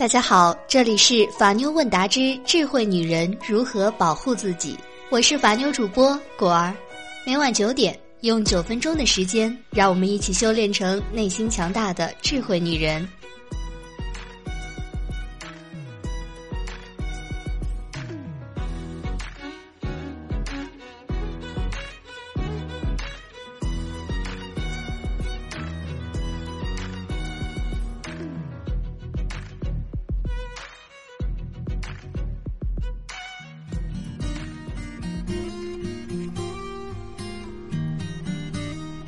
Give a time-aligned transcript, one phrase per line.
[0.00, 4.74] 大家好，这里是法妞问答之智慧女人如何保护自己，
[5.10, 6.74] 我是法妞主播果儿，
[7.26, 13.06] 每晚九点用九分钟的时间，让我们一起修炼成内心强大的智慧女人。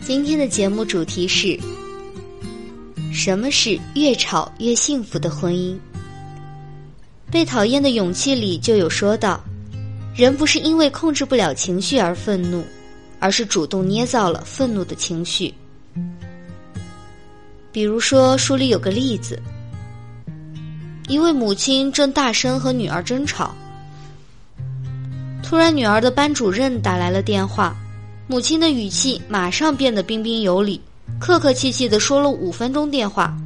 [0.04, 1.56] 今天的节目主题是：
[3.12, 5.78] 什么是越吵越幸福的婚姻？
[7.30, 9.40] 被讨厌的勇气里就有说到，
[10.12, 12.64] 人不是因为控制不了情绪而愤怒，
[13.20, 15.54] 而是主动捏造了愤怒的情绪。
[17.70, 19.40] 比如说，书里有个例子：
[21.06, 23.54] 一位母亲正大声和女儿争吵，
[25.44, 27.76] 突然女儿的班主任打来了电话。
[28.28, 30.80] 母亲的语气马上变得彬彬有礼，
[31.20, 33.36] 客客气气的说了五分钟电话。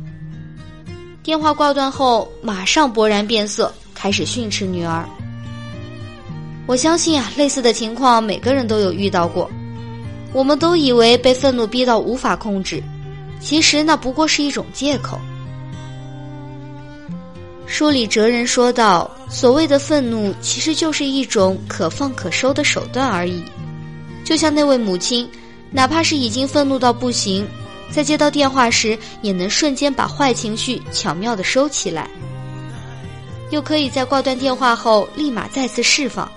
[1.23, 5.05] 电话挂断后，马上勃然变色，开始训斥女儿。
[6.67, 9.51] 我相信啊，类似的情况每个人都有遇到过。
[10.33, 12.83] 我们都以为被愤怒逼到无法控制，
[13.41, 15.19] 其实那不过是一种借口。
[17.67, 23.43] 书里哲人说道：“所谓的愤怒，其实就是一种可放可收的手段而已。”
[24.27, 25.31] 就像那位母亲，
[25.71, 27.47] 哪怕是已经愤怒到不行，
[27.93, 32.11] 在接到电话时，也能瞬间把坏情绪巧妙的收起来，
[33.53, 36.29] 又可以在挂断电话后立马再次释放。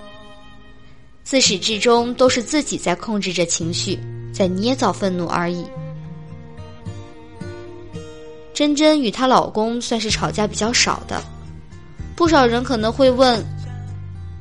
[1.24, 3.98] 自始至终都是自己在控制着情绪，
[4.32, 5.64] 在捏造愤怒而已。
[8.54, 11.20] 珍珍与她老公算是吵架比较少的，
[12.14, 13.44] 不少人可能会问：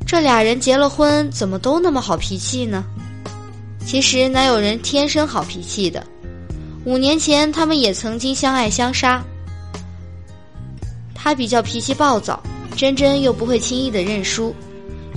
[0.06, 2.86] 这俩人结了婚，怎么都那么好脾气呢？
[3.86, 6.06] 其实哪有人天生好脾气的？
[6.86, 9.24] 五年前他们也曾经相爱相杀。
[11.14, 12.42] 他比较脾气暴躁，
[12.76, 14.56] 珍珍又不会轻易的认输，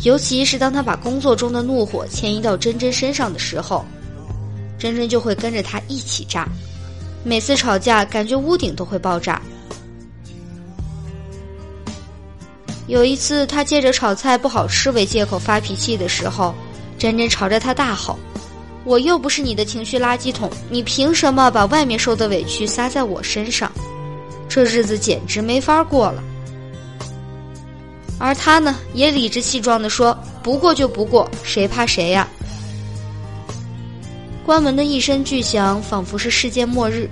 [0.02, 3.84] 尤其是当他把工作中的怒火迁移到珍珍身上的时候，
[4.78, 6.48] 珍珍就会跟着他一起炸。
[7.24, 9.40] 每次吵架，感觉屋顶都会爆炸。
[12.88, 16.52] 有一次，他借着炒菜不好吃为借口发脾气的时候，
[16.98, 18.18] 珍珍朝着他大吼。
[18.84, 23.70] 我又不是你的情绪垃圾桶，你凭什么把外面受的委屈撒在我身上？
[24.48, 26.22] 这日子简直没法过了。
[28.18, 32.28] 而他呢，也理直气壮地说：“不过就不过，谁怕谁呀？”
[34.44, 37.08] 关门的一声巨响，仿佛是世界末日。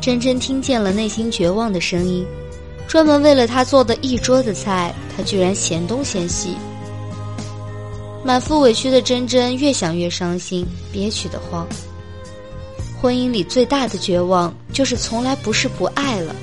[0.00, 2.26] 真真听见了内心绝望的声音，
[2.86, 6.56] 专门为了他做的一桌子菜，他居然嫌东嫌西。
[8.24, 11.66] 满腹委屈的珍珍越想越伤心，憋屈的慌。
[12.98, 16.34] 婚姻里最大的绝望，就是从来不是不爱了，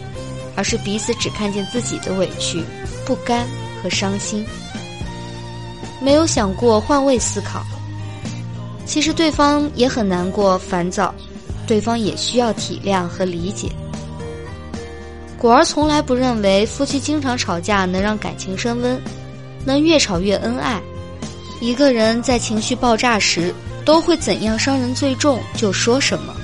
[0.55, 2.63] 而是彼此只看见自己的委屈、
[3.03, 3.47] 不甘
[3.81, 4.45] 和伤心，
[5.99, 7.65] 没有想过换位思考。
[8.85, 11.11] 其实对方也很难过、烦躁，
[11.65, 13.69] 对方也需要体谅和理解。
[15.35, 19.01] 果儿从来不认为夫妻经常吵架能让感情升温，
[19.65, 20.79] 能越吵越恩爱。
[21.61, 23.53] 一个人在情绪爆炸时，
[23.85, 26.35] 都会怎样伤人最重就说什么，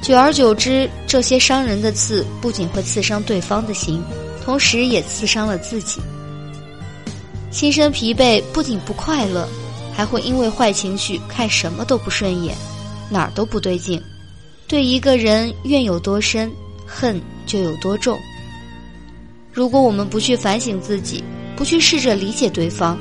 [0.00, 4.02] 久而久之，这些伤人的刺不仅会刺伤对方的心，
[4.42, 6.00] 同时也刺伤了自己。
[7.50, 9.46] 心生疲惫，不仅不快乐，
[9.92, 12.56] 还会因为坏情绪看什么都不顺眼，
[13.10, 14.02] 哪儿都不对劲。
[14.66, 16.50] 对一个人怨有多深，
[16.86, 18.18] 恨就有多重。
[19.52, 21.22] 如果我们不去反省自己，
[21.54, 22.98] 不去试着理解对方。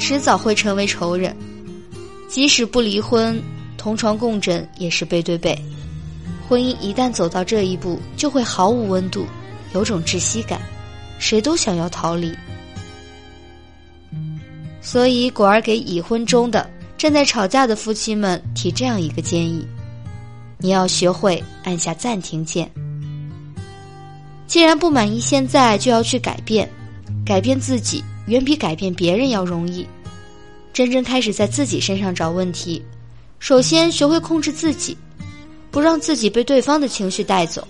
[0.00, 1.36] 迟早会成为仇人，
[2.26, 3.40] 即使不离婚，
[3.76, 5.56] 同床共枕也是背对背。
[6.48, 9.26] 婚姻一旦走到这一步，就会毫无温度，
[9.74, 10.58] 有种窒息感，
[11.18, 12.34] 谁都想要逃离。
[14.80, 19.64] 所以，果儿给已婚中的正在吵架的夫妻们提这样一个建议：
[20.58, 22.68] 你要学会按下暂停键。
[24.46, 26.68] 既然不满意现在，就要去改变，
[27.24, 28.02] 改变自己。
[28.26, 29.86] 远比改变别人要容易。
[30.72, 32.82] 真正开始在自己身上找问题，
[33.38, 34.96] 首先学会控制自己，
[35.70, 37.66] 不让自己被对方的情绪带走，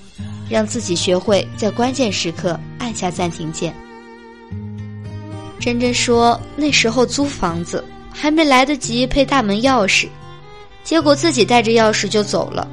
[0.48, 3.74] 让自己学会在关键时刻按下暂停键。
[5.58, 10.08] 真真说，那时候租房子还没来得及配大门钥匙，
[10.84, 12.66] 结果自己带着钥匙就走了，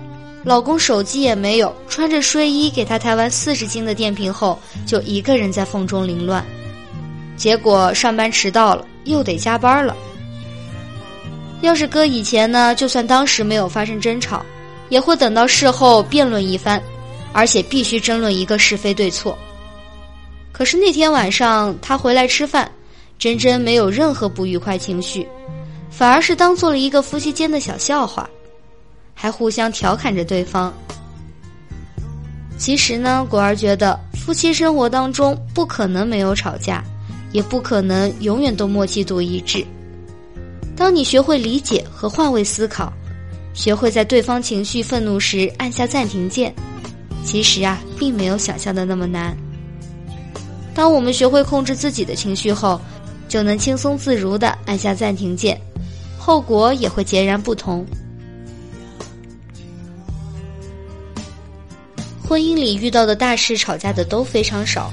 [0.44, 6.46] 老公手机也没有，穿着睡衣给他抬完四十斤的电瓶后，就一个人在风中凌乱，
[7.38, 9.96] 结果上班迟到了，又得加班了。
[11.62, 14.46] 要是搁以前呢，就算当时没有发生争吵，
[14.90, 16.82] 也会等到事后辩论一番，
[17.32, 19.38] 而且必须争论一个是非对错。
[20.52, 22.70] 可是那天晚上他回来吃饭，
[23.18, 25.28] 真真没有任何不愉快情绪，
[25.90, 28.28] 反而是当做了一个夫妻间的小笑话。
[29.20, 30.72] 还互相调侃着对方。
[32.56, 36.84] 其实呢，果儿觉得夫妻生活当中不可能没有吵架，
[37.32, 39.66] 也不可能永远都默契度一致。
[40.76, 42.92] 当你学会理解和换位思考，
[43.54, 46.54] 学会在对方情绪愤怒时按下暂停键，
[47.26, 49.36] 其实啊，并没有想象的那么难。
[50.76, 52.80] 当我们学会控制自己的情绪后，
[53.28, 55.60] 就能轻松自如的按下暂停键，
[56.20, 57.86] 后果也会截然不同。
[62.28, 64.92] 婚姻里遇到的大事吵架的都非常少，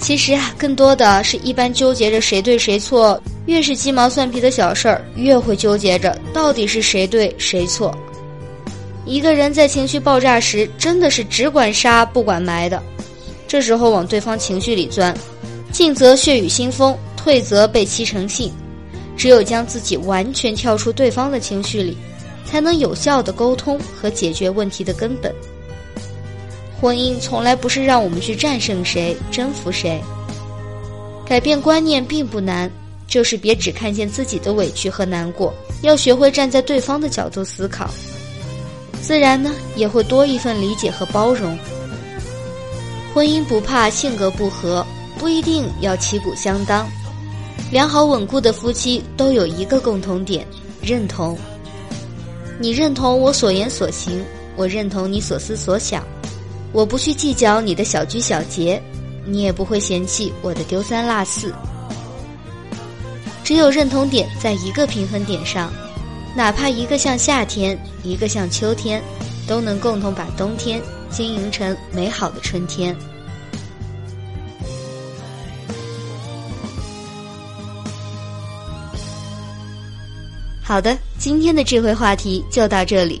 [0.00, 3.22] 其实啊，更多的是一般纠结着谁对谁错。
[3.46, 7.94] 越是鸡毛蒜皮的小事儿，越会纠结着到底是谁对谁错。
[9.04, 12.82] 一个人在情绪爆炸时，真的是只管杀不管埋的。
[13.46, 15.16] 这时候往对方情绪里钻，
[15.72, 18.52] 进则血雨腥风，退则被欺成性。
[19.16, 21.96] 只有将自己完全跳出对方的情绪里，
[22.44, 25.34] 才能有效的沟通和解决问题的根本。
[26.80, 30.02] 婚姻从来不是让我们去战胜谁、征服谁。
[31.26, 32.70] 改变观念并不难，
[33.06, 37.90] 就是别只看见自己的委屈和难过，要学会站在对方的角度思考，
[39.02, 41.56] 自然呢也会多一份理解和包容。
[43.12, 44.84] 婚姻不怕性格不合，
[45.18, 46.88] 不一定要旗鼓相当。
[47.70, 50.46] 良好稳固的夫妻都有一个共同点：
[50.80, 51.36] 认同。
[52.58, 54.24] 你认同我所言所行，
[54.56, 56.04] 我认同你所思所想。
[56.72, 58.80] 我不去计较你的小居小节，
[59.26, 61.52] 你也不会嫌弃我的丢三落四。
[63.42, 65.72] 只有认同点在一个平衡点上，
[66.36, 69.02] 哪怕一个像夏天，一个像秋天，
[69.48, 70.80] 都能共同把冬天
[71.10, 72.94] 经营成美好的春天。
[80.62, 83.20] 好的，今天的智慧话题就到这里。